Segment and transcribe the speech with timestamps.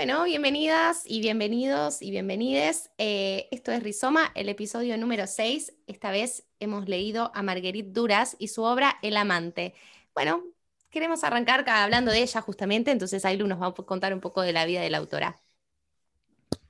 [0.00, 2.90] Bueno, bienvenidas y bienvenidos y bienvenides.
[2.96, 5.74] Eh, esto es Rizoma, el episodio número 6.
[5.86, 9.74] Esta vez hemos leído a Marguerite Duras y su obra El amante.
[10.14, 10.42] Bueno,
[10.88, 14.54] queremos arrancar hablando de ella justamente, entonces Ailu nos va a contar un poco de
[14.54, 15.38] la vida de la autora.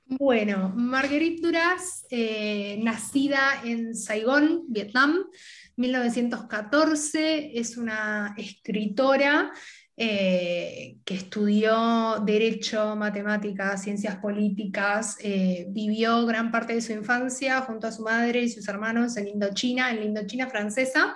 [0.03, 5.23] Bueno, Marguerite Duras, eh, nacida en Saigón, Vietnam,
[5.77, 9.53] 1914, es una escritora
[9.97, 17.85] eh, que estudió Derecho, Matemáticas, Ciencias Políticas, eh, vivió gran parte de su infancia junto
[17.87, 21.13] a su madre y sus hermanos en Indochina, en la Indochina francesa.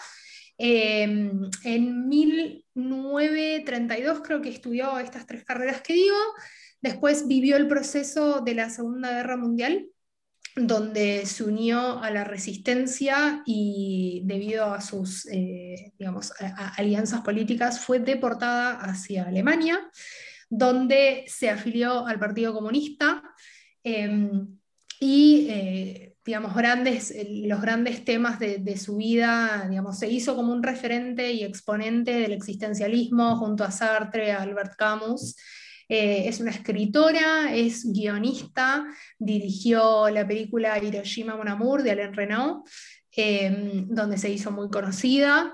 [0.57, 6.15] Em, en 1932 creo que estudió estas tres carreras que digo.
[6.81, 9.87] Después vivió el proceso de la Segunda Guerra Mundial
[10.55, 16.31] donde se unió a la resistencia y debido a sus eh, digamos,
[16.77, 19.79] alianzas políticas fue deportada hacia Alemania,
[20.49, 23.21] donde se afilió al Partido Comunista
[23.83, 24.57] em,
[24.99, 30.53] y eh, digamos, grandes, los grandes temas de, de, su vida, digamos, se hizo como
[30.53, 35.35] un referente y exponente del existencialismo junto a Sartre, a Albert Camus.
[35.87, 38.85] Eh, es una escritora, es guionista,
[39.19, 42.67] dirigió la película Hiroshima Mon Amour de Alain Renault,
[43.11, 45.53] em, donde se hizo muy conocida.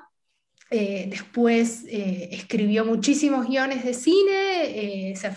[0.69, 5.31] Eh, después eh, escribió muchísimos guiones de cine, se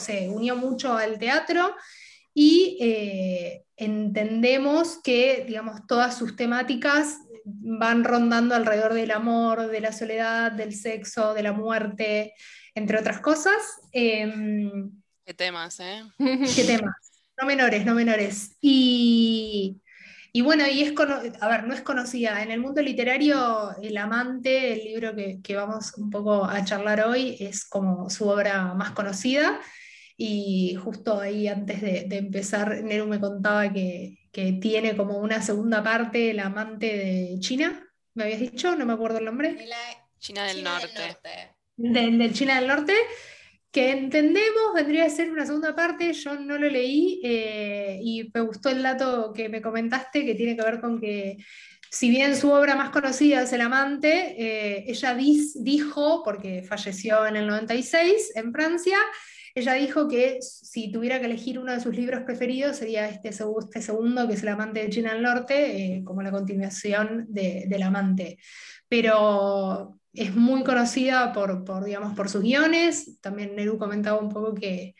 [0.00, 1.74] se unió mucho al teatro
[2.32, 2.78] y
[3.76, 10.74] entendemos que digamos, todas sus temáticas van rondando alrededor del amor, de la soledad, del
[10.74, 12.32] sexo, de la muerte,
[12.76, 13.80] entre otras cosas.
[13.90, 14.92] Em,
[15.24, 16.02] qué temas, ¿eh?
[16.54, 16.94] Qué temas.
[17.40, 18.56] No menores, no menores.
[18.60, 19.80] Y,
[20.42, 20.94] bueno, y es
[21.40, 22.42] a ver, no es conocida.
[22.42, 27.36] En el mundo literario, El Amante, el libro que, vamos un poco a charlar hoy,
[27.40, 29.60] es como su obra más conocida.
[30.18, 34.18] Y justo ahí antes de, empezar, Neru me contaba que,
[34.60, 37.86] tiene como una segunda parte, El Amante de China.
[38.12, 38.76] ¿Me habías dicho?
[38.76, 39.56] No me acuerdo el nombre.
[40.18, 41.55] China del norte del
[42.32, 42.94] China del Norte,
[43.70, 48.40] que entendemos vendría a ser una segunda parte, yo no lo leí eh, y me
[48.40, 51.36] gustó el dato que me comentaste que tiene que ver con que
[51.90, 57.36] si bien su obra más conocida es El amante, eh, ella dijo, porque falleció en
[57.36, 58.98] el 96 en Francia,
[59.54, 63.82] ella dijo que si tuviera que elegir uno de sus libros preferidos sería este, este
[63.82, 67.82] segundo, que es El amante de China del Norte, eh, como la continuación de, del
[67.82, 68.38] amante.
[68.88, 73.20] Pero es muy conocida por, digamos, por sus guiones.
[73.20, 74.94] También Neru comentaba un poco que,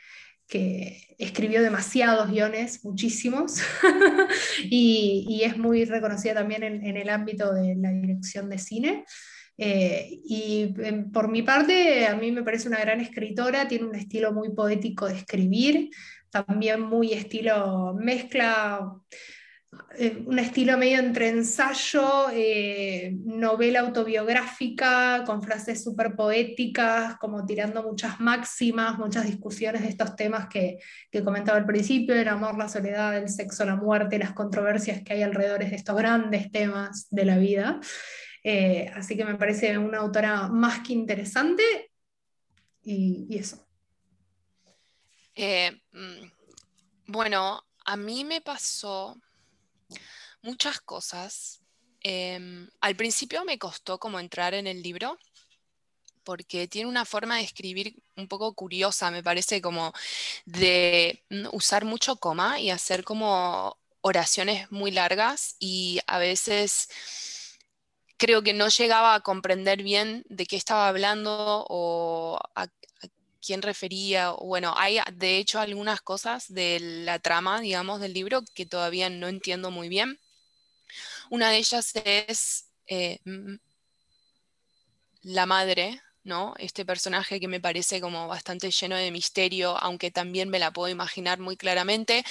[1.19, 3.61] escribió demasiados guiones, muchísimos,
[4.71, 9.05] y, es muy reconocida también en, el ámbito de la dirección de cine.
[9.59, 10.75] Eh, y
[11.13, 15.07] por mi parte, a mí me parece una gran escritora, tiene un estilo muy poético
[15.07, 15.91] de escribir,
[16.31, 18.93] también muy estilo mezcla
[19.99, 27.83] eh, un estilo medio entre ensayo, eh, novela autobiográfica, con frases súper poéticas, como tirando
[27.83, 30.79] muchas máximas, muchas discusiones de estos temas que,
[31.11, 35.15] que, comentaba al principio, el amor, la soledad, el sexo, la muerte, las controversias que
[35.15, 37.81] hay alrededor de estos grandes temas de la vida.
[38.45, 41.91] Eh, así que me parece una autora más que interesante
[42.83, 43.67] y, eso.
[45.37, 46.31] Mm,
[47.07, 49.17] bueno, a mí me pasó
[50.43, 51.61] muchas cosas.
[52.01, 55.19] Em, al principio me costó como entrar en el libro
[56.25, 59.93] porque tiene una forma de escribir un poco curiosa, me parece como
[60.45, 66.89] de mm, usar mucho coma y hacer como oraciones muy largas y a veces
[68.17, 72.67] creo que no llegaba a comprender bien de qué estaba hablando o a,
[73.47, 74.31] quién refería.
[74.33, 79.29] Bueno, hay de hecho algunas cosas de la trama, digamos, del libro que todavía no
[79.29, 80.19] entiendo muy bien.
[81.31, 83.21] Una de ellas es eh,
[85.23, 86.55] la madre, ¿no?
[86.59, 90.89] Este personaje que me parece como bastante lleno de misterio, aunque también me la puedo
[90.91, 92.25] imaginar muy claramente,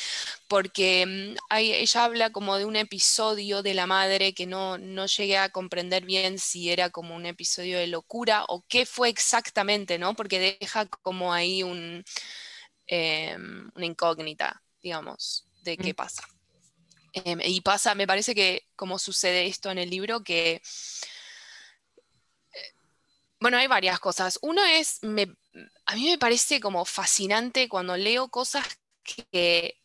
[0.48, 5.38] porque mm, ella habla como de un episodio de la madre que no, no llegué
[5.38, 10.14] a comprender bien si era como un episodio de locura o qué fue exactamente, ¿no?
[10.16, 12.04] Porque deja como ahí un,
[12.88, 15.96] em, una incógnita, digamos, de qué mm.
[15.96, 16.24] pasa.
[17.14, 20.62] Em, y pasa, me parece que como sucede esto en el libro, que,
[23.40, 24.40] bueno, hay varias cosas.
[24.42, 25.00] Uno es,
[25.86, 28.66] a mí me parece como fascinante cuando leo cosas
[29.04, 29.78] que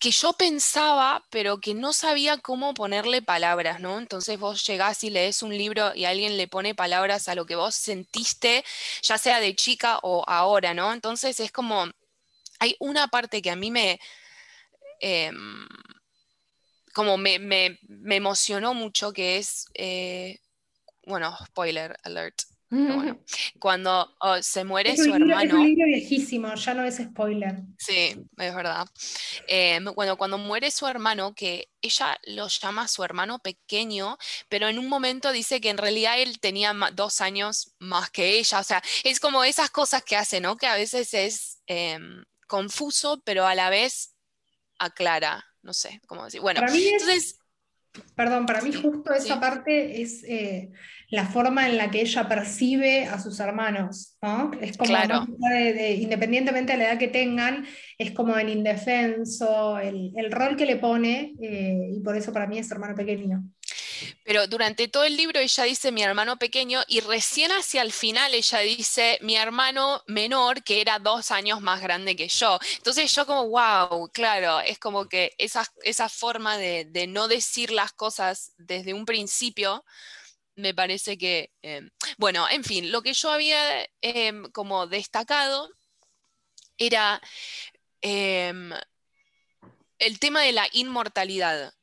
[0.00, 3.98] que yo pensaba, pero que no sabía cómo ponerle palabras, ¿no?
[3.98, 7.54] Entonces vos llegás y lees un libro y alguien le pone palabras a lo que
[7.54, 8.64] vos sentiste,
[9.02, 10.92] ya sea de chica o ahora, ¿no?
[10.94, 11.84] Entonces es como,
[12.60, 14.00] hay una parte que a mí me,
[15.00, 15.66] em,
[16.94, 17.78] como me,
[18.10, 20.40] emocionó mucho, que es, eh,
[21.10, 22.40] bueno, spoiler alert,
[23.58, 25.42] cuando oh, se muere su hermano.
[25.42, 27.56] Es un libro viejísimo, ya no es spoiler.
[27.78, 28.86] Sí, es verdad.
[29.48, 34.18] Em, bueno, cuando muere su hermano, que ella lo llama su hermano pequeño,
[34.48, 38.60] pero en un momento dice que en realidad él tenía dos años más que ella.
[38.60, 40.56] O sea, es como esas cosas que hace, ¿no?
[40.56, 44.14] Que a veces es em, confuso, pero a la vez
[44.78, 45.44] aclara.
[45.62, 46.40] No sé cómo decir.
[46.40, 47.36] Bueno, entonces.
[48.14, 50.70] Perdón, para mí justo esa parte es eh,
[51.10, 54.52] la forma en la que ella percibe a sus hermanos, ¿no?
[54.60, 54.94] Es como,
[55.96, 57.66] independientemente de la edad que tengan,
[57.98, 62.58] es como el indefenso, el, rol que le pone, eh, y por eso para mí
[62.58, 63.42] es hermano pequeño.
[64.24, 68.32] Pero durante todo el libro ella dice mi hermano pequeño y recién hacia el final
[68.32, 72.58] ella dice mi hermano menor que era dos años más grande que yo.
[72.76, 77.72] Entonces yo como, wow, claro, es como que esa, esa forma de, de no decir
[77.72, 79.84] las cosas desde un principio
[80.56, 85.70] me parece que, em, bueno, en fin, lo que yo había em, como destacado
[86.78, 87.20] era
[88.02, 88.72] em,
[89.98, 91.74] el tema de la inmortalidad,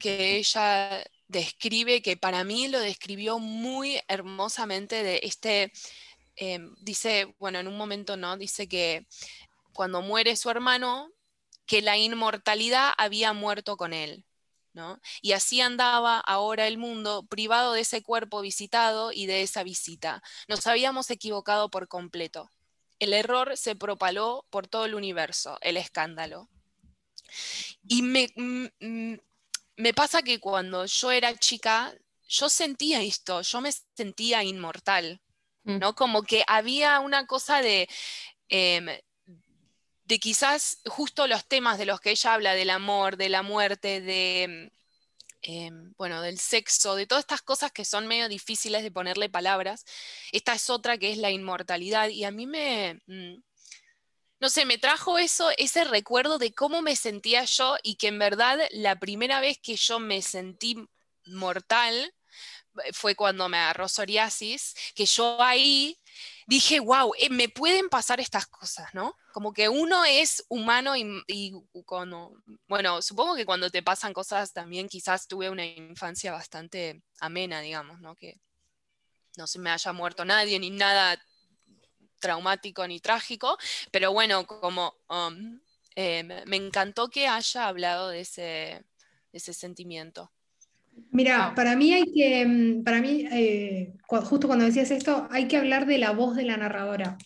[0.00, 5.72] que ella describe, que para mí lo describió muy hermosamente de este,
[6.80, 8.36] dice, bueno, en un momento, ¿no?
[8.36, 9.06] Dice que
[9.72, 11.10] cuando muere su hermano,
[11.66, 14.24] que la inmortalidad había muerto con él.
[15.20, 20.22] Y así andaba ahora el mundo privado de ese cuerpo visitado y de esa visita.
[20.46, 22.50] Nos habíamos equivocado por completo.
[22.98, 26.48] El error se propaló por todo el universo, el escándalo.
[27.88, 29.18] Y me, mm, mm,
[29.76, 31.94] me pasa que cuando yo era chica,
[32.28, 35.20] yo sentía esto, yo me sentía inmortal,
[35.64, 35.78] mm.
[35.78, 35.94] ¿no?
[35.94, 37.88] Como que había una cosa de,
[38.48, 38.88] em,
[40.08, 44.00] de quizás justo los temas de los que ella habla, del amor, de la muerte,
[44.00, 44.72] de,
[45.42, 49.84] em, bueno, del sexo, de todas estas cosas que son medio difíciles de ponerle palabras.
[50.32, 53.42] Esta es otra que es la inmortalidad y a mí me, mm,
[54.40, 58.18] no sé, me trajo eso, ese recuerdo de cómo me sentía yo y que en
[58.18, 60.76] verdad la primera vez que yo me sentí
[61.26, 62.14] mortal
[62.84, 65.98] eh, fue cuando me agarró psoriasis, que yo ahí
[66.48, 69.14] dije, wow, eh, me pueden pasar estas cosas, ¿no?
[69.32, 71.52] Como que uno es humano y,
[71.84, 77.60] cuando, bueno, supongo que cuando te pasan cosas también quizás tuve una infancia bastante amena,
[77.60, 78.16] digamos, ¿no?
[78.16, 78.40] Que
[79.36, 81.22] no se me haya muerto nadie ni nada
[82.18, 83.58] traumático ni trágico,
[83.92, 85.60] pero bueno, como um,
[85.96, 88.84] eh, me encantó que haya hablado de ese, de
[89.32, 90.32] ese sentimiento.
[91.10, 95.56] Mira, para mí hay que, mm, para mí, eh, justo cuando decías esto, hay que
[95.56, 97.16] hablar de la voz de la narradora,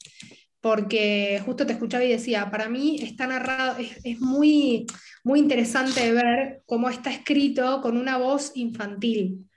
[0.61, 4.87] porque justo te escuchaba y decía, para mí está narrado, es, muy,
[5.25, 9.49] muy interesante ver cómo está escrito con una voz infantil.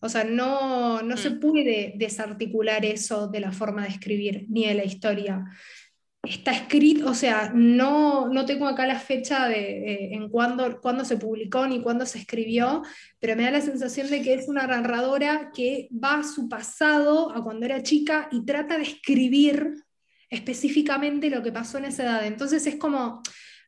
[0.00, 1.40] O sea, no, no se mm.
[1.40, 5.44] puede desarticular eso de la forma de escribir ni de la historia
[6.24, 11.16] está escrito, o sea, no, no tengo acá la fecha de eh, en cuándo, se
[11.16, 12.82] publicó ni cuándo se escribió,
[13.20, 17.34] pero me da la sensación de que es una narradora que va a su pasado,
[17.34, 19.74] a cuando era chica, y trata de escribir
[20.30, 22.26] específicamente lo que pasó en esa edad.
[22.26, 23.22] Entonces es como,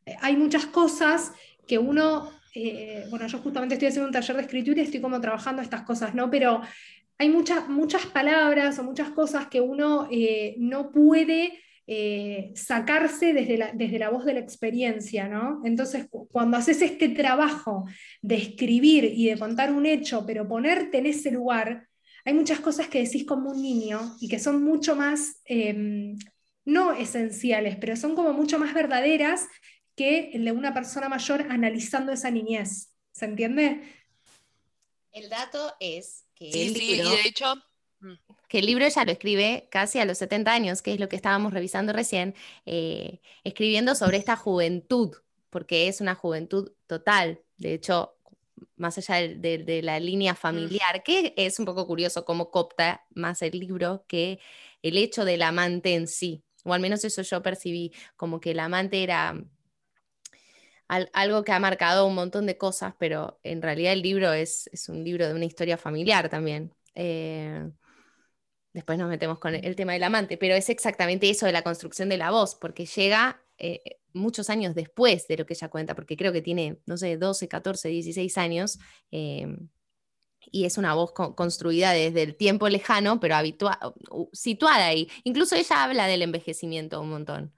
[0.05, 1.33] eh, hay muchas cosas
[1.67, 5.21] que uno, eh, bueno, yo justamente estoy haciendo un taller de escritura y estoy como
[5.21, 6.31] trabajando estas cosas, ¿no?
[6.31, 6.63] Pero
[7.19, 10.07] hay muchas muchas palabras o muchas cosas que uno
[10.59, 15.61] no puede eh, sacarse desde la, desde la voz de la experiencia, ¿no?
[15.65, 17.85] Entonces, cuando haces este trabajo
[18.23, 21.87] de escribir y de contar un hecho, pero ponerte en ese lugar,
[22.25, 26.19] hay muchas cosas que decís como un niño y que son mucho más, em,
[26.65, 29.47] no esenciales, pero son como mucho más verdaderas
[29.95, 32.93] que el de una persona mayor analizando esa niñez.
[33.13, 33.81] ¿Se entiende?
[35.13, 37.55] El dato es que sí, sí, y de hecho.
[38.49, 41.17] Que el libro ella lo escribe casi a los 70 años, que es lo que
[41.17, 42.35] estábamos revisando recién,
[42.65, 45.17] eh, escribiendo sobre esta juventud,
[45.51, 47.41] porque es una juventud total.
[47.57, 48.17] De hecho,
[48.77, 50.37] más allá de, la línea mm.
[50.37, 54.39] familiar, que es un poco curioso cómo copta más el libro que
[54.83, 58.61] el hecho del amante en sí, o al menos eso yo percibí, como que el
[58.61, 59.41] amante era
[60.89, 64.89] algo que ha marcado un montón de cosas, pero en realidad el libro es, es
[64.89, 66.73] un libro de una historia familiar también.
[66.95, 67.69] Eh,
[68.77, 72.11] Después nos metemos con el tema del amante, pero es exactamente eso de la construcción
[72.11, 73.81] de la voz, porque llega, eh,
[74.13, 77.49] muchos años después de lo que ella cuenta, porque creo que tiene, no sé, 12,
[77.49, 78.79] 14, 16 años.
[79.11, 79.71] Em,
[80.53, 83.37] y es una voz construida desde el tiempo lejano, pero
[84.35, 85.09] situada ahí.
[85.25, 87.55] Incluso ella habla del envejecimiento un montón.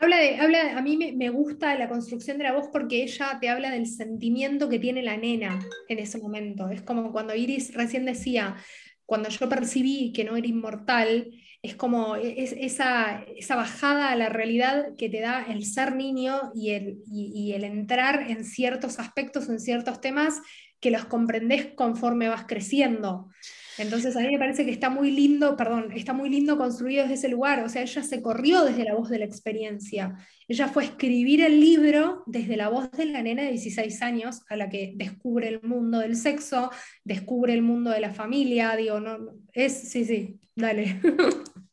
[0.00, 3.48] Habla de, habla, a mí me, gusta la construcción de la voz porque ella te
[3.48, 6.68] habla del sentimiento que tiene la nena en ese momento.
[6.68, 8.56] Es como cuando Iris recién decía,
[9.08, 11.30] cuando yo percibí que no era inmortal,
[11.62, 15.96] es como e, es, esa, esa, bajada a la realidad que te da el ser
[15.96, 20.42] niño y el, y el entrar en ciertos aspectos, en ciertos temas
[20.78, 23.30] que los comprendes conforme vas creciendo.
[23.78, 27.14] Entonces a mí me parece que está muy lindo, perdón, está muy lindo construido desde
[27.14, 27.62] ese lugar.
[27.64, 30.16] O sea, ella se corrió desde la voz de la experiencia.
[30.48, 34.42] Ella fue a escribir el libro desde la voz de la nena de 16 años,
[34.48, 36.70] a la que descubre el mundo del sexo,
[37.04, 38.74] descubre el mundo de la familia.
[38.76, 39.18] Digo, no,
[39.52, 41.00] es, sí, sí, dale.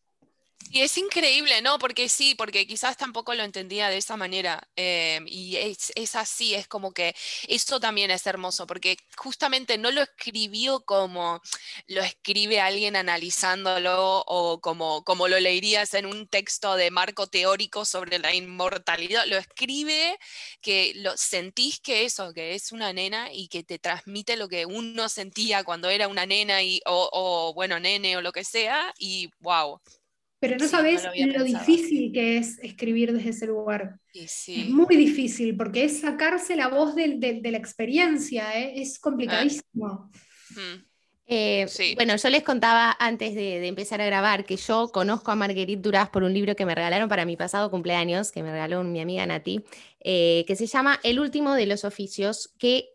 [0.75, 1.79] Y es increíble, ¿no?
[1.79, 4.67] Porque sí, porque quizás tampoco lo entendía de esa manera.
[4.75, 7.15] Eh, y es, así, es como que
[7.47, 11.41] eso también es hermoso, porque justamente no lo escribió como
[11.87, 17.85] lo escribe alguien analizándolo o como, como lo leerías en un texto de marco teórico
[17.85, 19.25] sobre la inmortalidad.
[19.27, 20.17] Lo escribe
[20.61, 24.65] que lo sentís que eso, que es una nena y que te transmite lo que
[24.65, 28.93] uno sentía cuando era una nena y, o bueno, nene o lo que sea.
[28.99, 29.79] Y wow,
[30.47, 33.99] pero no sabes lo, difícil que es escribir desde ese lugar.
[34.13, 38.73] Es muy difícil, porque es sacarse la voz de, la experiencia, ¿eh?
[38.81, 40.11] es complicadísimo.
[40.51, 40.85] Mm.
[41.27, 45.81] Eh, bueno, yo les contaba antes de, empezar a grabar que yo conozco a Marguerite
[45.81, 49.01] Duras por un libro que me regalaron para mi pasado cumpleaños, que me regaló mi
[49.01, 49.65] amiga Nati,
[50.01, 52.89] eh, que se llama El último de los oficios, que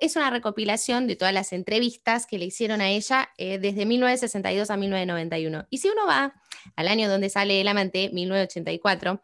[0.00, 4.70] es una recopilación de todas las entrevistas que le hicieron a ella eh, desde 1962
[4.70, 5.66] a 1991.
[5.70, 6.34] Y si uno va
[6.74, 9.22] al año donde sale El amante, 1984,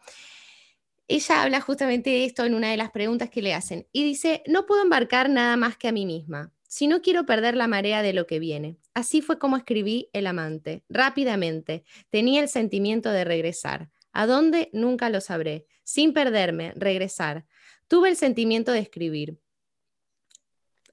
[1.08, 4.42] ella habla justamente de esto en una de las preguntas que le hacen y dice,
[4.46, 6.52] no puedo embarcar nada más que a mí misma.
[6.68, 8.78] Si no quiero perder la marea de lo que viene.
[8.94, 11.84] Así fue como escribí El amante, rápidamente.
[12.08, 13.90] Tenía el sentimiento de regresar.
[14.12, 14.70] ¿A dónde?
[14.72, 15.66] Nunca lo sabré.
[15.84, 17.44] Sin perderme, regresar.
[17.88, 19.38] Tuve el sentimiento de escribir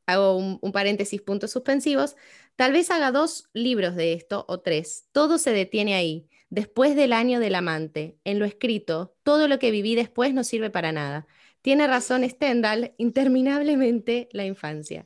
[0.10, 2.15] hago un, paréntesis, puntos suspensivos,
[2.56, 5.08] tal vez haga dos libros de esto o tres.
[5.12, 6.27] Todo se detiene ahí.
[6.50, 10.70] Después del año del amante, en lo escrito, todo lo que viví después no sirve
[10.70, 11.27] para nada.
[11.62, 15.06] Tiene razón Stendhal, interminablemente la infancia.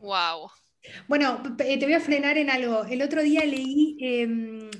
[0.00, 0.50] Wow.
[1.08, 2.84] Bueno, te voy a frenar en algo.
[2.84, 4.70] El otro día leí, em,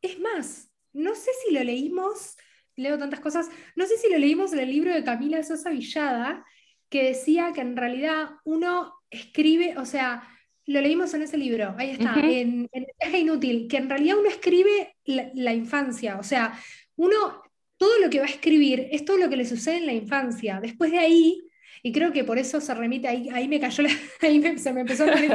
[0.00, 2.36] es más, no sé si lo leímos,
[2.76, 6.44] leo tantas cosas, no sé si lo leímos en el libro de Camila Sosa Villada,
[6.88, 10.28] que decía que en realidad uno escribe, o sea,
[10.66, 14.28] lo leímos en ese libro, ahí está, en, El viaje inútil, que en realidad uno
[14.28, 16.58] escribe la, infancia, o sea,
[16.96, 17.42] uno,
[17.76, 20.60] todo lo que va a escribir es todo lo que le sucede en la infancia.
[20.60, 21.42] Después de ahí,
[21.82, 23.84] y creo que por eso se remite, ahí, ahí me cayó,
[24.22, 25.30] ahí se me empezó a poner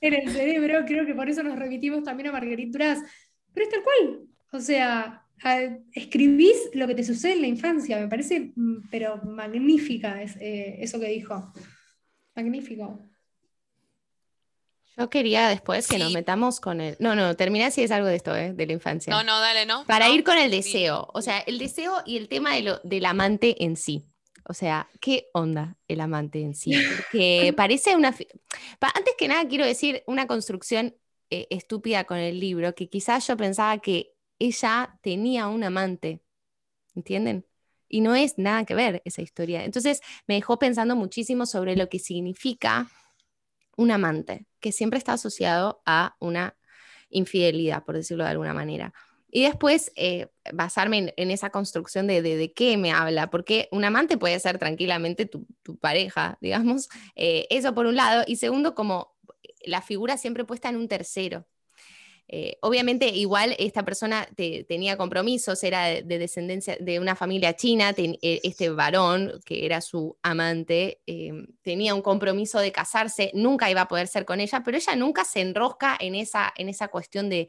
[0.00, 2.98] en el cerebro, creo que por eso nos remitimos también a Marguerite Duras,
[3.54, 4.20] pero es tal cual,
[4.52, 5.24] o sea,
[5.92, 10.78] escribís lo que te sucede en la infancia, me parece, mm, pero magnífica es, eh,
[10.80, 11.52] eso que dijo.
[12.34, 13.10] Magnífico.
[14.96, 16.96] Yo quería después que nos metamos con el.
[16.98, 18.52] No, no, termina si es algo de esto, ¿eh?
[18.52, 19.12] de la infancia.
[19.12, 19.84] No, no, dale, no.
[19.86, 21.08] Para ir con el deseo.
[21.14, 24.04] O sea, el deseo y el tema de lo, del amante en sí.
[24.44, 26.74] O sea, ¿qué onda el amante en sí?
[26.96, 28.08] Porque parece una.
[28.08, 30.96] Antes que nada, quiero decir una construcción
[31.30, 36.20] eh, estúpida con el libro, que quizás yo pensaba que ella tenía un amante,
[36.96, 37.46] ¿entienden?
[37.88, 39.64] Y no es nada que ver esa historia.
[39.64, 42.90] Entonces me dejó pensando muchísimo sobre lo que significa
[43.76, 46.56] un amante, que siempre está asociado a una
[47.08, 48.92] infidelidad, por decirlo de alguna manera.
[49.32, 54.18] Y después eh, basarme en, esa construcción de, de, qué me habla, porque un amante
[54.18, 55.46] puede ser tranquilamente tu,
[55.80, 59.14] pareja, digamos, eh, eso por un lado, y segundo, como
[59.62, 61.46] la figura siempre puesta en un tercero,
[62.32, 68.40] eh, obviamente, igual esta persona tenía compromisos, era de, descendencia de una familia china, eh,
[68.44, 73.88] este varón, que era su amante, em, tenía un compromiso de casarse, nunca iba a
[73.88, 77.48] poder ser con ella, pero ella nunca se enrosca en esa, en esa cuestión de,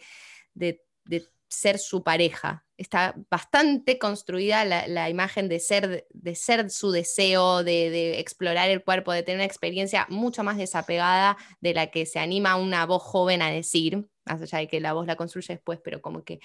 [1.47, 2.65] ser su pareja.
[2.77, 9.11] Está bastante construida la, imagen de ser, de ser su deseo, de, explorar el cuerpo,
[9.11, 13.41] de tener una experiencia mucho más desapegada de la que se anima una voz joven
[13.43, 16.39] a decir más allá de que la voz la construye después, pero como que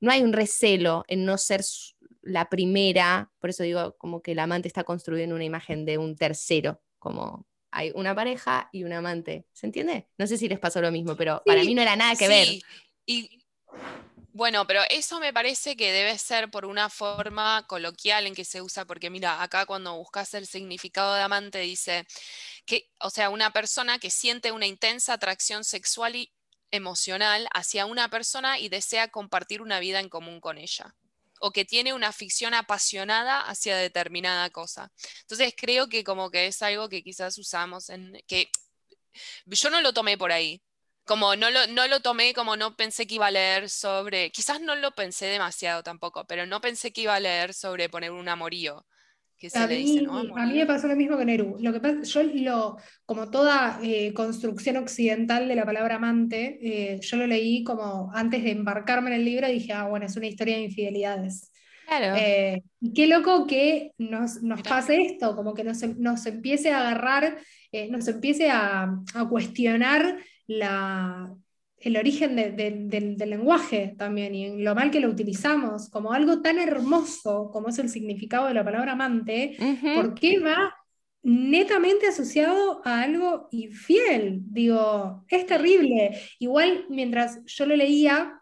[0.00, 1.62] no hay un recelo en no ser
[2.22, 6.16] la primera, por eso digo como que el amante está construyendo una imagen de un
[6.16, 10.08] tercero, como hay una pareja y un amante, ¿se entiende?
[10.18, 12.48] No sé si les pasó lo mismo, pero para mí no era nada que ver.
[13.06, 13.42] Y
[14.34, 18.62] Bueno, pero eso me parece que debe ser por una forma coloquial en que se
[18.62, 22.06] usa, porque mira, acá cuando buscas el significado de amante dice
[22.66, 26.32] que, o sea, una persona que siente una intensa atracción sexual y
[26.72, 30.96] emocional hacia una persona y desea compartir una vida en común con ella
[31.44, 34.92] o que tiene una afición apasionada hacia determinada cosa.
[35.22, 37.90] Entonces creo que como que es algo que quizás usamos
[38.28, 38.48] que
[39.46, 40.62] yo no lo tomé por ahí.
[41.04, 44.60] Como no lo, no lo tomé, como no pensé que iba a leer sobre, quizás
[44.60, 48.28] no lo pensé demasiado tampoco, pero no pensé que iba a leer sobre poner un
[48.28, 48.86] amorío
[49.54, 50.06] a, mí,
[50.36, 51.56] a mí me pasó lo mismo que Neru.
[51.60, 57.00] Lo que pasa, yo lo, como toda eh, construcción occidental de la palabra amante, eh,
[57.00, 60.16] yo lo leí como antes de embarcarme en el libro y dije, ah, bueno, es
[60.16, 61.50] una historia de infidelidades.
[61.86, 62.16] Claro.
[62.18, 62.62] Eh,
[62.94, 67.38] qué loco que nos, pase esto, como que nos, nos empiece a agarrar,
[67.90, 71.34] nos empiece a, a cuestionar la,
[71.82, 76.58] el origen del lenguaje también y en lo mal que lo utilizamos, como algo tan
[76.58, 79.56] hermoso como es el significado de la palabra amante,
[79.94, 80.74] ¿por qué va
[81.24, 84.40] netamente asociado a algo infiel?
[84.44, 86.18] Digo, es terrible.
[86.38, 88.40] Igual mientras yo lo leía,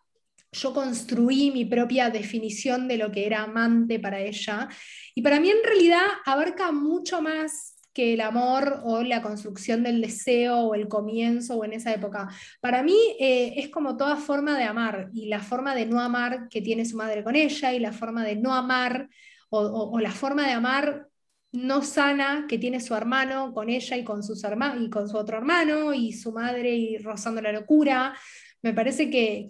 [0.52, 4.68] yo construí mi propia definición de lo que era amante para ella.
[5.14, 10.00] Y para mí en realidad abarca mucho más que el amor o la construcción del
[10.00, 12.28] deseo o el comienzo o en esa época.
[12.62, 16.48] Para mí eh, es como toda forma de amar y la forma de no amar
[16.48, 19.10] que tiene su madre con ella y la forma de no amar
[19.50, 21.08] o, la forma de amar
[21.52, 25.38] no sana que tiene su hermano con ella y con, sus y con su otro
[25.38, 28.14] hermano y su madre y rozando la locura.
[28.62, 29.48] Me parece que,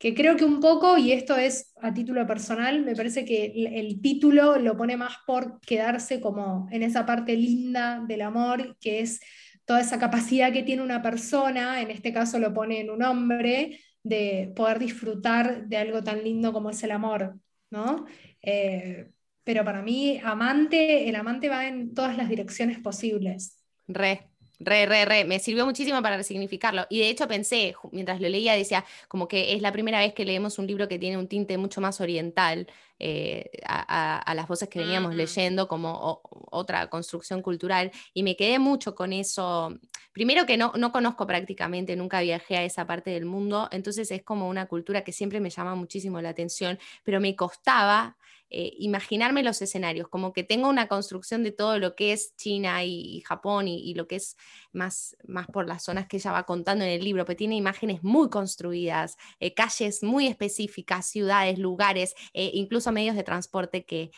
[0.00, 4.00] que creo que un poco, y esto es a título personal, me parece que el,
[4.00, 9.20] título lo pone más por quedarse como en esa parte linda del amor, que es
[9.66, 13.78] toda esa capacidad que tiene una persona, en este caso lo pone en un hombre,
[14.02, 17.38] de poder disfrutar de algo tan lindo como es el amor,
[17.70, 18.06] ¿no?
[18.40, 19.10] Eh,
[19.44, 23.56] pero para mí, amante, el amante va en todas las direcciones posibles.
[23.88, 24.30] Re,
[24.62, 26.86] Re, re, re, me sirvió muchísimo para resignificarlo.
[26.90, 30.26] Y de hecho pensé, mientras lo leía, decía, como que es la primera vez que
[30.26, 32.66] leemos un libro que tiene un tinte mucho más oriental
[32.98, 37.90] eh, a, las voces que veníamos leyendo, como otra construcción cultural.
[38.12, 39.74] Y me quedé mucho con eso.
[40.12, 44.22] Primero que no, no conozco prácticamente, nunca viajé a esa parte del mundo, entonces es
[44.22, 48.18] como una cultura que siempre me llama muchísimo la atención, pero me costaba
[48.52, 52.82] eh, imaginarme los escenarios, como que tengo una construcción de todo lo que es China
[52.84, 54.36] y, Japón y, lo que es
[54.72, 58.02] más, más por las zonas que ella va contando en el libro, pero tiene imágenes
[58.02, 64.10] muy construidas, eh, calles muy específicas, ciudades, lugares, eh, incluso medios de transporte que,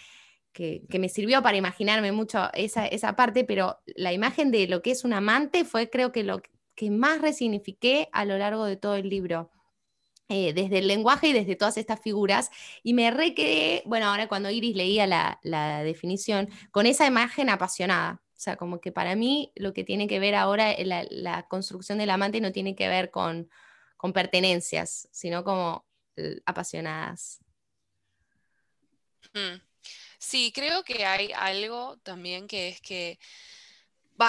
[0.53, 4.93] que, me sirvió para imaginarme mucho esa, esa parte, pero la imagen de lo que
[4.93, 6.41] es un amante fue creo que lo
[6.75, 9.51] que más resignifiqué a lo largo de todo el libro.
[10.33, 12.51] Eh, desde el lenguaje y desde todas estas figuras.
[12.83, 18.23] Y me requedé, bueno, ahora cuando Iris leía la, definición, con esa imagen apasionada.
[18.35, 21.99] O sea, como que para mí lo que tiene que ver ahora, la, la construcción
[21.99, 23.51] del amante no tiene que ver con,
[23.99, 27.41] con pertenencias, sino como eh, apasionadas.
[29.35, 29.61] Mm.
[30.19, 33.19] Sí, creo que hay algo también que es que,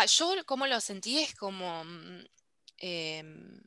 [0.08, 1.86] yo como lo sentí es como...
[1.86, 2.26] Mm,
[2.78, 3.62] em,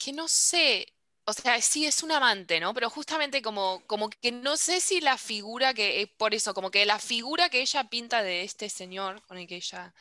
[0.00, 0.86] que no sé,
[1.26, 2.72] o sea, sí es un amante, ¿no?
[2.74, 6.70] Pero justamente como, como que no sé si la figura que, eh, por eso, como
[6.70, 9.94] que la figura que ella pinta de este señor con el que ella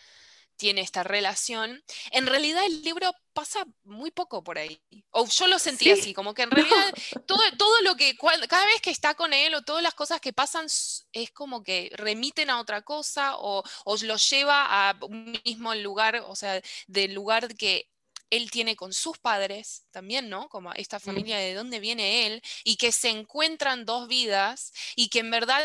[0.55, 4.81] tiene esta relación, en realidad el libro pasa muy poco por ahí.
[5.11, 6.93] O yo lo sentí así, como que en realidad
[7.27, 10.33] todo, todo lo que, cada vez que está con él o todas las cosas que
[10.33, 10.67] pasan
[11.13, 16.23] es como que remiten a otra cosa o, o lo lleva a un mismo lugar,
[16.27, 17.89] o sea, del lugar que
[18.29, 20.49] él tiene con sus padres también, ¿no?
[20.49, 25.19] Como esta familia de dónde viene él, y que se encuentran dos vidas y que
[25.19, 25.63] en verdad,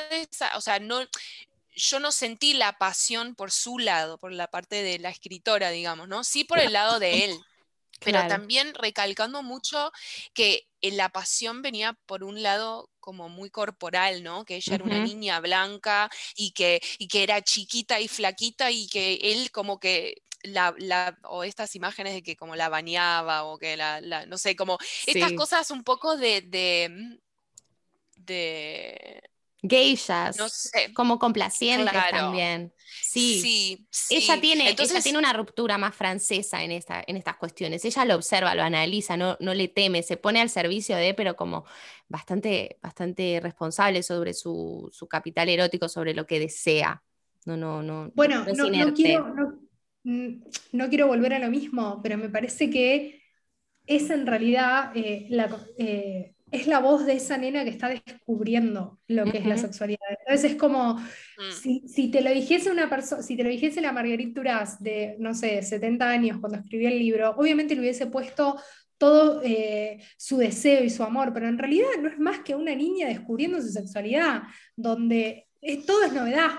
[0.57, 1.00] o sea, no,
[1.74, 6.09] yo no sentí la pasión por su lado, por la parte de la escritora, digamos,
[6.09, 6.24] ¿no?
[6.24, 7.44] Sí por el lado de él,
[8.05, 9.93] pero también recalcando mucho
[10.33, 14.45] que eh, la pasión venía por un lado como muy corporal, ¿no?
[14.45, 18.87] Que ella era una niña blanca y que, y que era chiquita y flaquita y
[18.87, 23.77] que él como que la, o estas imágenes de que como la bañaba o que
[23.77, 27.14] la, no sé, como estas cosas un poco de, de, mm,
[28.17, 29.31] de
[29.66, 32.72] geishas, como complacientes también.
[33.03, 37.85] Sí, sí, Ella, tiene, Entonces, tiene una ruptura más francesa en, esta, en estas cuestiones.
[37.85, 41.37] Ella lo observa, lo analiza, no, no le teme, se pone al servicio de, pero
[41.37, 41.64] como
[42.09, 47.03] bastante, bastante responsable sobre su, su capital erótico, sobre lo que desea.
[47.46, 48.11] No, no, no.
[48.14, 49.59] Bueno, no, quiero,
[50.05, 53.22] Mm, no quiero volver a lo mismo, pero me parece que
[53.87, 55.48] es en realidad eh, la,
[55.79, 60.01] eh, es la voz de esa nena que está descubriendo lo que es la sexualidad.
[60.21, 61.83] Entonces es como, mm.
[61.87, 65.35] si, te lo dijese una persona, si te lo dijese la Marguerite Duras de, no
[65.35, 68.57] sé, 70 años cuando escribió el libro, obviamente le hubiese puesto
[68.99, 72.75] todo eh, su deseo y su amor, pero en realidad no es más que una
[72.75, 74.43] niña descubriendo su sexualidad,
[74.77, 75.49] donde
[75.87, 76.51] todo es novedad.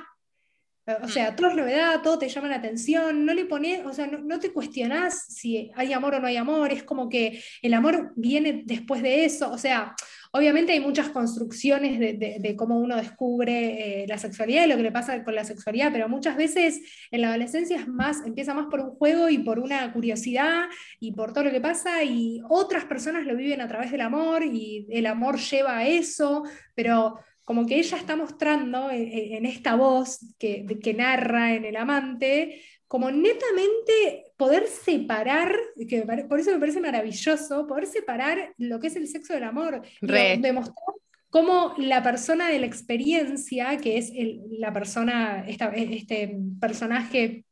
[1.04, 1.36] O sea, mm.
[1.36, 4.54] todo es novedad, todo te llama la atención, no le pones, o sea, no, te
[4.54, 9.02] cuestionás si hay amor o no hay amor, es como que el amor viene después
[9.02, 9.96] de eso, o sea,
[10.32, 14.92] obviamente hay muchas construcciones de, cómo uno descubre eh, la sexualidad y lo que le
[14.92, 18.82] pasa con la sexualidad, pero muchas veces en la adolescencia es más, empieza más por
[18.82, 20.66] un juego y por una curiosidad
[21.00, 24.44] y por todo lo que pasa y otras personas lo viven a través del amor
[24.44, 26.44] y el amor lleva a eso,
[26.76, 31.64] pero como que ella está mostrando eh, eh, en, esta voz que, que, narra en
[31.64, 35.56] El amante, como netamente poder separar,
[35.88, 39.82] que por eso me parece maravilloso, poder separar lo que es el sexo del amor,
[40.02, 40.96] demostrar
[41.30, 44.12] cómo la persona de la experiencia, que es
[44.58, 47.46] la persona, este personaje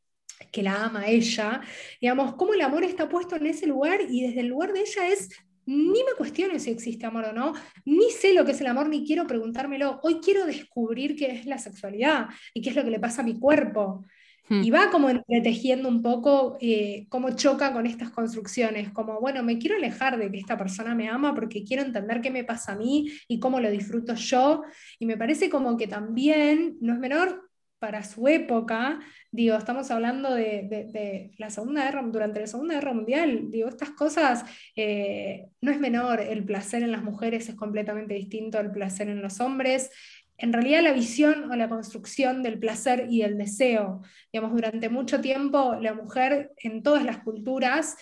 [0.50, 1.60] que la ama ella,
[2.00, 5.08] digamos, cómo el amor está puesto en ese lugar y desde el lugar de ella
[5.08, 5.28] es
[5.66, 7.52] ni me cuestiono si existe amor o no,
[7.84, 10.00] ni sé lo que es el amor, ni quiero preguntármelo.
[10.02, 13.24] Hoy quiero descubrir qué es la sexualidad y qué es lo que le pasa a
[13.24, 14.04] mi cuerpo.
[14.48, 14.62] Hmm.
[14.62, 19.58] Y va como entretejiendo un poco eh, cómo choca con estas construcciones, como, bueno, me
[19.58, 22.76] quiero alejar de que esta persona me ama porque quiero entender qué me pasa a
[22.76, 24.62] mí y cómo lo disfruto yo.
[24.98, 27.43] Y me parece como que también, no es menor,
[27.84, 28.98] para su época,
[29.30, 34.42] digo, estamos hablando de, la Segunda Guerra, durante la Segunda Guerra Mundial, digo, estas cosas
[34.74, 39.20] eh, no es menor, el placer en las mujeres es completamente distinto al placer en
[39.20, 39.90] los hombres.
[40.38, 44.00] En realidad la visión o la construcción del placer y el deseo,
[44.32, 47.98] digamos, durante mucho tiempo la mujer en todas las culturas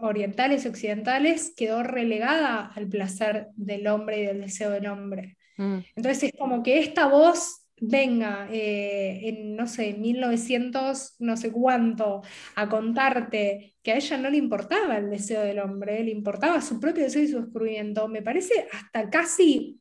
[0.00, 5.36] orientales y occidentales quedó relegada al placer del hombre y del deseo del hombre.
[5.58, 5.78] Mm.
[5.94, 12.22] Entonces es como que esta voz venga eh, en, no sé, 1900, no sé cuánto,
[12.54, 16.78] a contarte que a ella no le importaba el deseo del hombre, le importaba su
[16.78, 19.80] propio deseo y su descubrimiento, me parece hasta casi,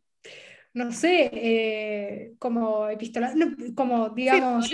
[0.73, 3.33] no sé, eh, como epistolar,
[3.75, 4.67] como digamos...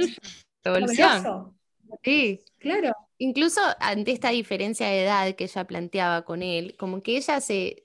[2.04, 2.94] Sí, claro.
[3.18, 7.84] Incluso ante esta diferencia de edad que ella planteaba con él, como que ella se,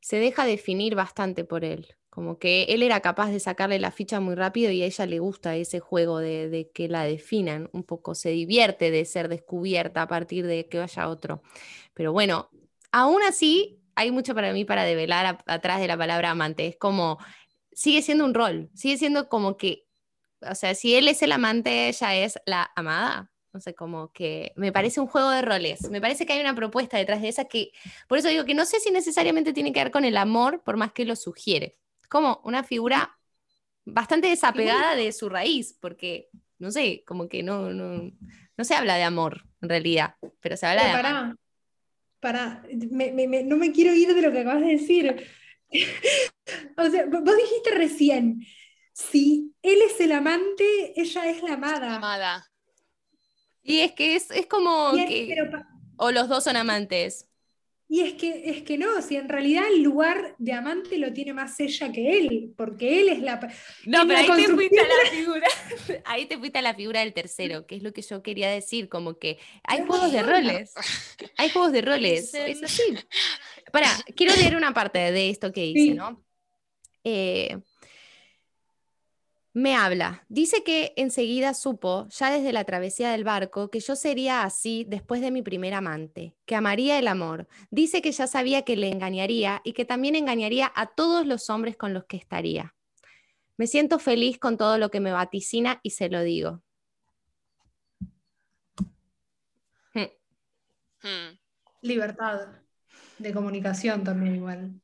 [0.00, 1.86] se deja definir bastante por él.
[2.12, 5.18] Como que él era capaz de sacarle la ficha muy rápido y a ella le
[5.18, 10.08] gusta ese juego de, que la definan un poco, se divierte de ser descubierta a
[10.08, 11.42] partir de que vaya otro.
[11.94, 12.50] Pero bueno,
[12.90, 16.66] aún así hay mucho para mí para develar atrás de la palabra amante.
[16.66, 17.16] Es como,
[17.72, 19.86] sigue siendo un rol, sigue siendo como que,
[20.42, 23.32] o sea, si él es el amante, ella es la amada.
[23.54, 25.88] No sé, como que me parece un juego de roles.
[25.88, 27.72] Me parece que hay una propuesta detrás de esa que,
[28.06, 30.76] por eso digo que no sé si necesariamente tiene que ver con el amor, por
[30.76, 31.78] más que lo sugiere
[32.12, 33.18] como una figura
[33.86, 38.12] bastante desapegada de su raíz, porque, no sé, como que no, no,
[38.62, 41.36] se habla de amor en realidad, pero se habla de para,
[42.20, 45.26] Para, no me quiero ir de lo que acabas de decir.
[46.76, 48.44] o sea, vos dijiste recién,
[48.92, 51.96] si él es el amante, ella es la amada.
[51.96, 52.46] amada.
[53.62, 55.34] Y es que es, como que...
[55.96, 57.26] o los dos son amantes.
[57.92, 61.34] Y es que, es que no, si en realidad el lugar de amante lo tiene
[61.34, 63.34] más ella que él, porque él es la.
[63.84, 65.46] No, pero ahí te fuiste a la figura.
[66.06, 68.88] ahí te fuiste a la figura del tercero, que es lo que yo quería decir,
[68.88, 70.72] como que hay juegos de roles.
[71.36, 72.32] Hay juegos de roles.
[72.32, 72.82] Es así.
[73.70, 76.24] Para, quiero leer una parte de esto que dice, ¿no?
[77.04, 77.58] Eh,
[79.54, 80.24] me habla.
[80.28, 85.20] Dice que enseguida supo, ya desde la travesía del barco, que yo sería así después
[85.20, 87.48] de mi primer amante, que amaría el amor.
[87.70, 91.76] Dice que ya sabía que le engañaría y que también engañaría a todos los hombres
[91.76, 92.74] con los que estaría.
[93.58, 96.62] Me siento feliz con todo lo que me vaticina y se lo digo.
[99.92, 100.08] Hmm.
[101.02, 101.38] Hmm.
[101.82, 102.48] Libertad
[103.18, 104.80] de comunicación también igual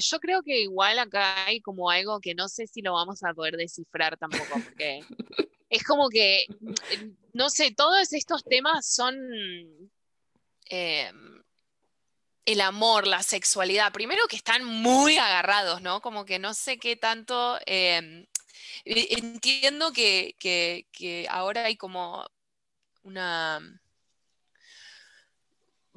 [0.00, 3.34] yo creo que igual acá hay como algo que no sé si lo vamos a
[3.34, 5.00] poder descifrar tampoco, porque
[5.70, 6.74] es como que, mm,
[7.34, 9.16] no sé, todos estos temas son
[10.70, 11.42] em,
[12.44, 16.00] el amor, la sexualidad, primero que están muy agarrados, ¿no?
[16.00, 17.58] Como que no sé qué tanto...
[17.66, 18.26] Em,
[18.84, 22.26] e, entiendo que, que ahora hay como
[23.02, 23.60] una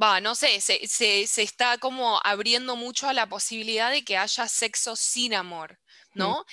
[0.02, 4.96] va, no sé, se, está como abriendo mucho a la posibilidad de que haya sexo
[4.96, 5.80] sin amor,
[6.14, 6.46] ¿no?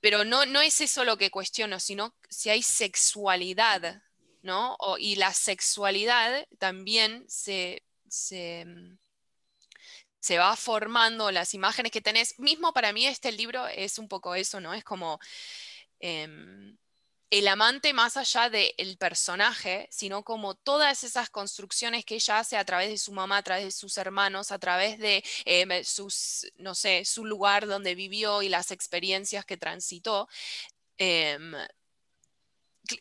[0.00, 4.02] Pero no, no es eso lo que cuestiono, sino si hay sexualidad
[4.42, 4.76] ¿no?
[4.98, 8.76] y la sexualidad también se, se,
[10.38, 12.38] va formando, las imágenes que tenés.
[12.38, 14.74] Mismo para mí este libro es un poco eso, ¿no?
[14.74, 15.18] Es como...
[16.00, 16.76] Em,
[17.38, 22.64] el amante más allá del personaje, sino como todas esas construcciones que ella hace a
[22.64, 26.74] través de su mamá, a través de sus hermanos, a través de em, sus, no
[26.76, 30.28] sé, su lugar donde vivió y las experiencias que transitó.
[30.98, 31.54] Em,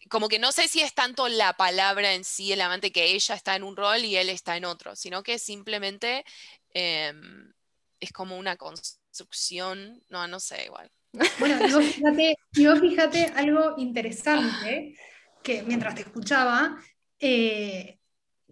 [0.10, 3.36] como que no sé si es tanto la palabra en sí, el amante, que ella
[3.36, 6.26] está en un rol y él está en otro, sino que simplemente
[6.74, 7.54] em,
[8.00, 10.92] es como una construcción, no, no sé, igual.
[11.40, 14.98] Bueno, yo fíjate, yo fíjate algo interesante
[15.44, 16.78] que mientras te escuchaba,
[17.20, 18.00] eh,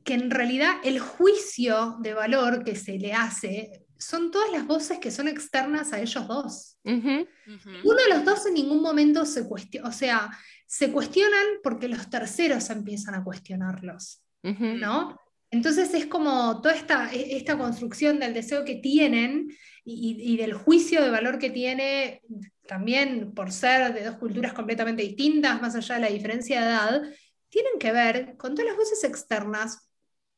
[0.03, 4.99] que en realidad el juicio de valor que se le hace son todas las voces
[4.99, 6.77] que son externas a ellos dos.
[6.83, 10.29] Uno de los dos en ningún momento se cuestiona, o sea,
[10.65, 15.19] se cuestionan porque los terceros empiezan a cuestionarlos, ¿no?
[15.51, 19.49] Entonces es como toda esta, e, esta construcción del deseo que tienen
[19.83, 22.21] y, del juicio de valor que tiene,
[22.67, 27.01] también por ser de dos culturas completamente distintas, más allá de la diferencia de edad,
[27.49, 29.89] tienen que ver con todas las voces externas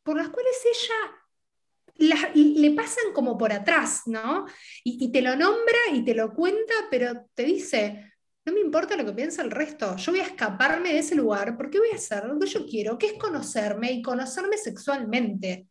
[0.02, 4.48] por las cuales ella le pasan como por atrás, ¿no?
[4.84, 8.14] Y, y, te lo nombra y te lo cuenta, pero te dice,
[8.46, 11.56] no me importa lo que piensa el resto, yo voy a escaparme de ese lugar
[11.56, 15.68] porque voy a hacer lo que yo quiero, que es conocerme y conocerme sexualmente.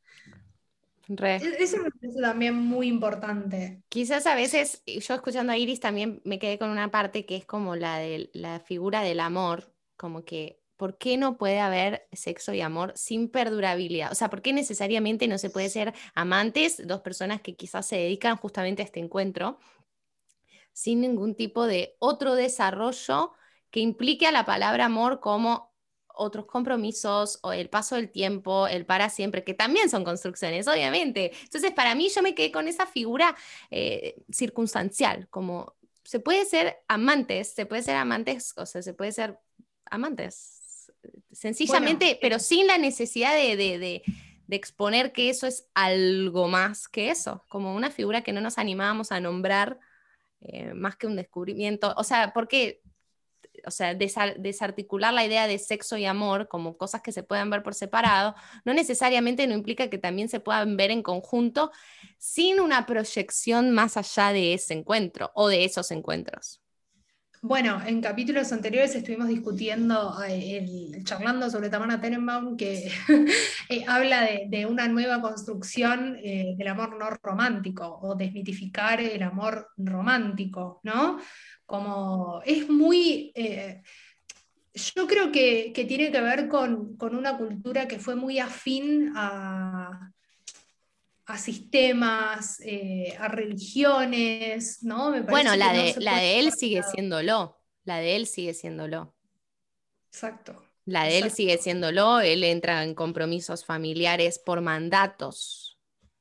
[1.42, 3.82] E-, eso me parece también muy importante.
[3.88, 7.44] Quizás a veces, yo escuchando a Iris también me quedé con una parte que es
[7.44, 12.52] como la de la figura del amor, como que, ¿por qué no puede haber sexo
[12.54, 14.12] y amor sin perdurabilidad?
[14.12, 17.96] O sea, ¿por qué necesariamente no se puede ser amantes, dos personas que quizás se
[17.96, 19.58] dedican justamente a este encuentro,
[20.72, 23.32] sin ningún tipo de otro desarrollo
[23.70, 25.71] que implique a la palabra amor como
[26.14, 31.32] otros compromisos o el paso del tiempo, el para siempre, que también son construcciones, obviamente.
[31.42, 33.36] Entonces, para mí yo me quedé con esa figura
[33.70, 39.12] eh, circunstancial, como se puede ser amantes, se puede ser amantes, o sea, se puede
[39.12, 39.38] ser
[39.86, 40.92] amantes,
[41.32, 44.02] sencillamente, pero sin la necesidad de,
[44.48, 49.10] exponer que eso es algo más que eso, como una figura que no nos animábamos
[49.10, 49.78] a nombrar
[50.40, 51.94] eh, más que un descubrimiento.
[51.96, 52.81] O sea, porque
[53.66, 57.62] o sea, desarticular la idea de sexo y amor como cosas que se puedan ver
[57.62, 61.70] por separado, no necesariamente no implica que también se puedan ver en conjunto
[62.18, 66.61] sin una proyección más allá de ese encuentro o de esos encuentros.
[67.44, 72.88] Bueno, en capítulos anteriores estuvimos discutiendo, eh, charlando sobre Tamara Tenenbaum, que
[73.68, 79.70] eh, habla de, una nueva construcción eh, del amor no romántico o desmitificar el amor
[79.76, 81.18] romántico, ¿no?
[81.66, 83.32] Como es muy...
[84.94, 90.11] yo creo que, tiene que ver con, con, una cultura que fue muy afín a,
[91.26, 95.22] a sistemas, eh, a religiones, ¿no?
[95.24, 99.14] bueno, la, de, la de él sigue siéndolo, la de él sigue siéndolo.
[100.08, 100.62] Exacto.
[100.84, 105.78] La de él sigue siéndolo, él entra en compromisos familiares por mandatos.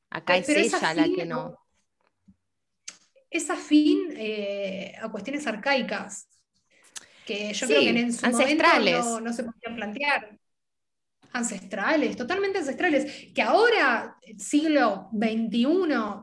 [0.09, 1.57] Acá es ella la que no.
[3.29, 6.27] Es afín eh, a cuestiones arcaicas,
[7.25, 10.40] que yo creo que en su momento no se podían plantear
[11.33, 15.65] ancestrales, totalmente ancestrales, que ahora, siglo XXI,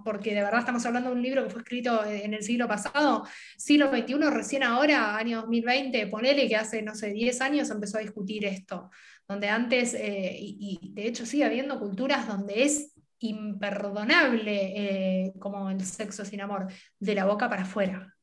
[0.05, 3.27] porque de verdad estamos hablando de un libro que fue escrito en el siglo pasado,
[3.57, 8.03] siglo XXI, recién ahora, año 2020, ponele que hace, no sé, 10 años empezó a
[8.03, 8.91] discutir esto,
[9.27, 15.85] donde antes, eh, y, de hecho sigue habiendo culturas donde es imperdonable eh, como el
[15.85, 16.69] sexo sin amor,
[16.99, 18.15] de la boca para afuera,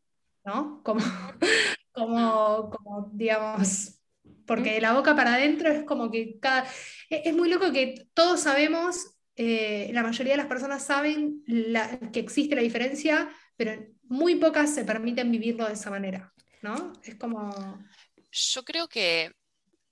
[0.43, 0.81] ¿no?
[0.83, 1.01] Como,
[1.91, 3.99] como, como digamos,
[4.45, 6.63] porque de la boca para adentro es como que cada...
[7.09, 11.43] E-, es muy loco que todos sabemos, eh, la mayoría de las personas saben
[12.13, 16.93] que existe la diferencia, pero muy pocas se permiten vivirlo de esa manera, ¿no?
[17.03, 17.53] Es como...
[18.31, 19.31] Yo creo que,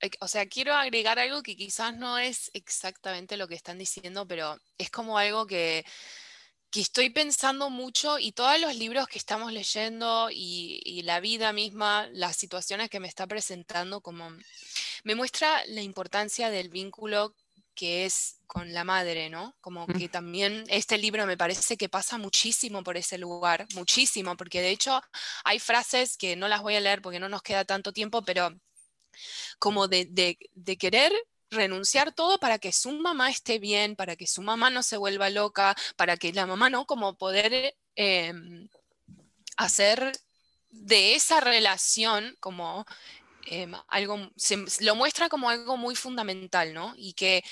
[0.02, 4.28] eh, o sea, quiero agregar algo que quizás no es exactamente lo que están diciendo,
[4.28, 5.86] pero es como algo que
[6.74, 12.08] que estoy pensando mucho y todos los libros que estamos leyendo y, la vida misma,
[12.14, 14.32] las situaciones que me está presentando, como
[15.04, 17.36] me muestra la importancia del vínculo
[17.76, 19.56] que es con la madre, ¿no?
[19.62, 24.62] Como que también este libro me parece que pasa muchísimo por ese lugar, muchísimo, porque
[24.62, 25.00] de hecho
[25.44, 28.52] hay frases que no las voy a leer porque no nos queda tanto tiempo, pero
[29.60, 31.14] como de, de, de querer
[31.54, 35.30] renunciar todo para que su mamá esté bien, para que su mamá no se vuelva
[35.30, 38.68] loca, para que la mamá no como poder em,
[39.58, 40.12] hacer
[40.70, 42.86] de esa relación como
[43.46, 44.32] em, algo,
[44.82, 46.94] lo muestra como algo muy fundamental, ¿no?
[46.98, 47.44] Y que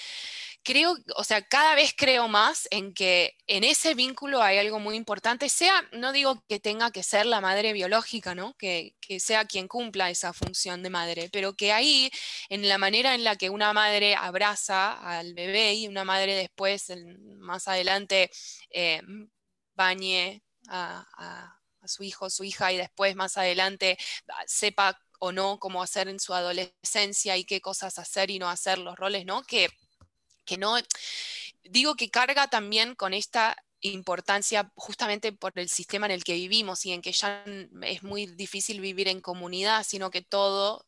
[0.64, 4.96] creo, o sea, cada vez creo más en que en ese vínculo hay algo muy
[4.96, 8.56] importante, sea, no digo que tenga que ser la madre biológica, ¿no?
[8.58, 12.10] Que, sea quien cumpla esa función de madre, pero que ahí,
[12.50, 16.92] en la manera en la que una madre abraza al bebé y una madre después,
[17.40, 18.32] más adelante,
[18.70, 19.02] eh,
[19.76, 21.06] bañe a,
[21.82, 23.98] a su hijo, su hija y después más adelante
[24.48, 28.78] sepa o no cómo hacer en su adolescencia y qué cosas hacer y no hacer
[28.80, 29.44] los roles, ¿no?
[29.44, 29.70] Que
[30.52, 30.76] que no,
[31.64, 36.86] digo que carga también con esta importancia justamente por el sistema en el que vivimos
[36.86, 37.46] y en que ya
[37.84, 40.86] es muy difícil vivir en comunidad, sino que todo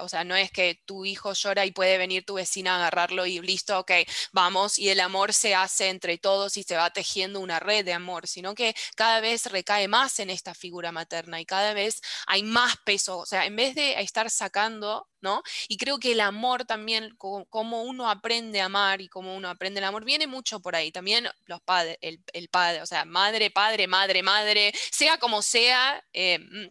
[0.00, 3.26] o sea, no es que tu hijo llora y puede venir tu vecina a agarrarlo
[3.26, 3.92] y listo, ok,
[4.32, 7.92] vamos, y el amor se hace entre todos y se va tejiendo una red de
[7.92, 12.42] amor, sino que cada vez recae más en esta figura materna y cada vez hay
[12.42, 15.42] más peso, o sea, en vez de estar sacando, ¿no?
[15.68, 19.78] Y creo que el amor también, como uno aprende a amar y como uno aprende
[19.80, 23.86] el amor, viene mucho por ahí, también los padres, el, padre, o sea, madre, padre,
[23.86, 26.02] madre, madre, sea como sea.
[26.12, 26.68] Eh, mm,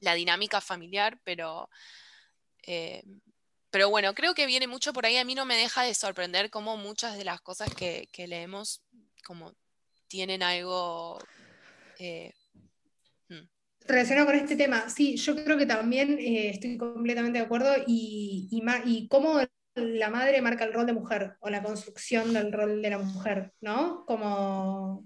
[0.00, 1.68] la dinámica familiar, pero
[2.66, 3.02] eh,
[3.70, 5.16] pero bueno, creo que viene mucho por ahí.
[5.16, 8.82] A mí no me deja de sorprender cómo muchas de las cosas que, leemos
[9.24, 9.52] como
[10.08, 11.18] tienen algo...
[11.98, 12.32] Eh,
[13.28, 13.48] hmm.
[13.86, 18.48] Relacionado con este tema, sí, yo creo que también eh, estoy completamente de acuerdo y,
[18.50, 19.40] y, y cómo
[19.74, 23.52] la madre marca el rol de mujer o la construcción del rol de la mujer,
[23.60, 24.04] ¿no?
[24.06, 25.04] Como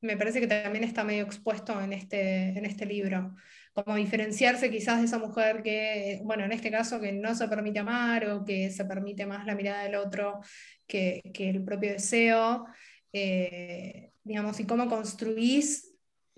[0.00, 3.36] me parece que también está medio expuesto en este, en este libro
[3.72, 7.80] como diferenciarse quizás de esa mujer que, bueno, en este caso que no se permite
[7.80, 10.40] amar o que se permite más la mirada del otro
[10.86, 12.66] que, el propio deseo,
[13.12, 15.94] eh, digamos, y cómo construís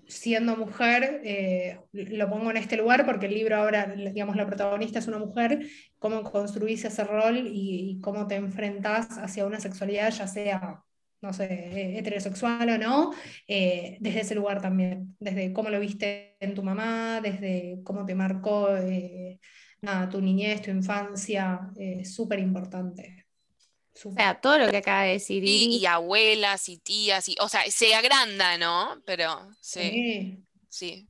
[0.07, 4.99] siendo mujer, eh, lo pongo en este lugar porque el libro ahora, digamos, la protagonista
[4.99, 5.67] es una mujer,
[5.99, 10.83] cómo construís ese rol y, y cómo te enfrentás hacia una sexualidad, ya sea
[11.21, 13.13] no sé, eh, heterosexual o no,
[13.47, 18.15] eh, desde ese lugar también, desde cómo lo viste en tu mamá, desde cómo te
[18.15, 19.39] marcó eh,
[20.11, 21.69] tu niñez, tu infancia,
[22.03, 23.25] súper importante.
[24.03, 25.43] O sea, todo lo que acaba de decir.
[25.45, 29.01] Y, abuelas y tías, y, o sea, se agranda, ¿no?
[29.05, 30.43] Pero sí.
[30.69, 31.07] Sí.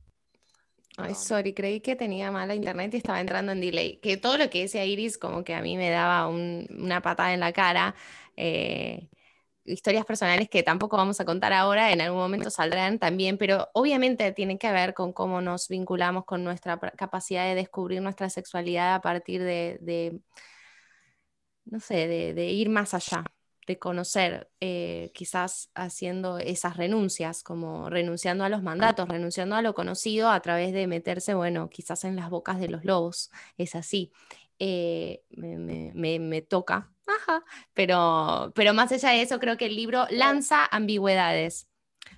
[0.98, 3.98] Ay, sorry, creí que tenía mala internet y estaba entrando en delay.
[3.98, 7.40] Que todo lo que decía Iris como que a mí me daba una patada en
[7.40, 7.94] la cara
[9.66, 14.32] historias personales que tampoco vamos a contar ahora, en algún momento saldrán también, pero obviamente
[14.32, 19.00] tienen que ver con cómo nos vinculamos con nuestra capacidad de descubrir nuestra sexualidad a
[19.00, 20.20] partir de,
[21.64, 23.24] no sé, de, ir más allá,
[23.66, 29.74] de conocer, eh, quizás haciendo esas renuncias, como renunciando a los mandatos, renunciando a lo
[29.74, 34.12] conocido a través de meterse, bueno, quizás en las bocas de los lobos, es así.
[34.58, 37.44] Eh, me, toca, Ajá.
[37.74, 41.68] Pero, pero más allá de eso, creo que el libro lanza ambigüedades.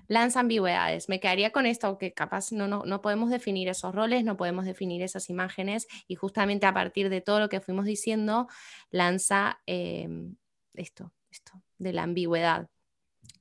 [0.06, 1.08] Lanza ambigüedades.
[1.08, 5.02] Me quedaría con esto, que capaz no, no, podemos definir esos roles, no podemos definir
[5.02, 8.48] esas imágenes, y justamente a partir de todo lo que fuimos diciendo,
[8.90, 10.36] lanza em,
[10.74, 12.68] esto, esto, de la ambigüedad.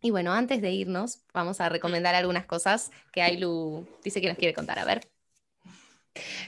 [0.01, 4.37] Y bueno, antes de irnos, vamos a recomendar algunas cosas que Ailu dice que nos
[4.37, 4.79] quiere contar.
[4.79, 5.01] A ver.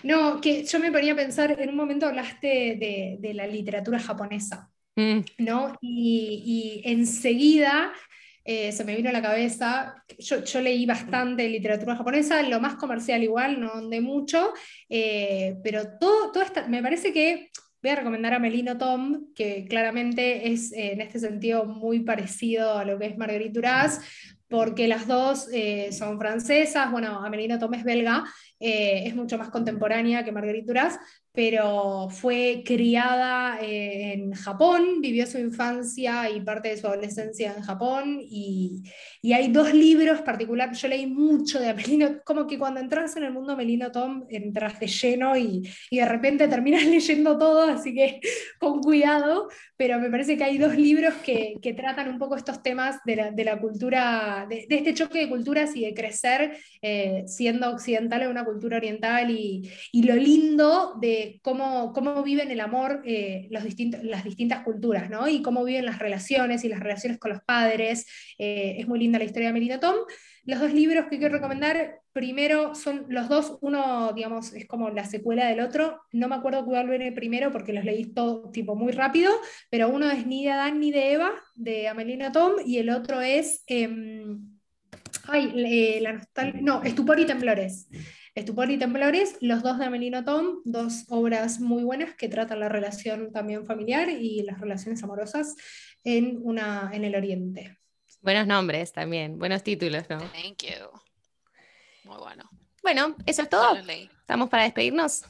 [0.04, 4.72] No, que yo me ponía a pensar, en un momento hablaste de, la literatura japonesa,
[5.00, 5.26] mm.
[5.40, 5.78] ¿no?
[5.82, 7.94] Y, enseguida
[8.44, 13.22] eh, se me vino a la cabeza, yo, leí bastante literatura japonesa, lo más comercial
[13.22, 14.54] igual, no de mucho,
[14.90, 17.50] eh, pero todo, todo me parece que
[17.82, 22.78] voy a recomendar a Melino Tom, que claramente es eh, en este sentido muy parecido
[22.78, 24.02] a lo que es Marguerite Duras,
[24.48, 25.48] porque las dos
[25.92, 28.24] son francesas, bueno, Amelino Tom es belga,
[28.60, 30.98] es mucho más contemporánea que Marguerite Duras,
[31.40, 37.64] pero fue criada eh, en Japón, vivió su infancia y parte de su adolescencia en
[37.64, 38.84] Japón, y,
[39.22, 43.24] y hay dos libros particulares, yo leí mucho de Amelino, como que cuando entras en
[43.24, 47.94] el mundo Amelino Tom, entras de lleno y, y de repente terminas leyendo todo, así
[47.94, 48.20] que
[48.60, 49.48] con cuidado,
[49.78, 53.16] pero me parece que hay dos libros que, que tratan un poco estos temas de
[53.16, 57.70] la, de la cultura, de, de, este choque de culturas y de crecer eh, siendo
[57.70, 63.02] occidental en una cultura oriental y, y lo lindo de cómo, cómo viven el amor
[63.06, 65.28] eh, los distintos, las distintas culturas, ¿no?
[65.28, 68.06] Y cómo viven las relaciones y las relaciones con los padres.
[68.38, 69.96] Eh, es muy linda la historia de Melina Tom.
[70.46, 75.06] Los dos libros que quiero recomendar, primero son los dos, uno, digamos, es como la
[75.06, 76.02] secuela del otro.
[76.12, 79.32] No me acuerdo cuál viene primero porque los leí todo tipo muy rápido,
[79.70, 83.22] pero uno es Ni de Adán ni de Eva, de Amelina Tom, y el otro
[83.22, 83.64] es...
[83.68, 84.60] Em,
[85.28, 87.88] ay, eh, la nostalgia, no, Estupor y Temblores,
[88.36, 92.70] Estupor y Temblores, los dos de Amelino Tom, dos obras muy buenas que tratan la
[92.70, 95.56] relación también familiar y las relaciones amorosas
[96.04, 97.78] en, una, en el Oriente.
[98.22, 100.18] Buenos nombres también, buenos títulos, ¿no?
[100.18, 100.90] Thank you.
[102.04, 102.50] Muy bueno.
[102.82, 103.76] Bueno, eso es todo.
[103.76, 104.10] Totally.
[104.22, 105.24] ¿Estamos para despedirnos?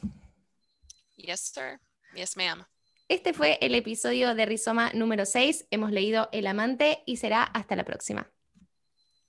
[1.18, 1.80] Yes, sir.
[2.16, 2.66] Yes, ma'am.
[3.08, 5.68] Este fue el episodio de Rizoma número 6.
[5.72, 8.32] Hemos leído El amante y será hasta la próxima.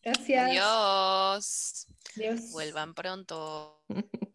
[0.03, 0.51] Gracias.
[0.51, 1.87] Adiós.
[2.17, 2.53] Adiós.
[2.53, 3.83] Vuelvan pronto.